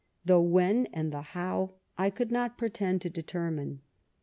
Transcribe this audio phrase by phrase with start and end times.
[0.25, 3.81] The when and the how I could not pretend to :determine.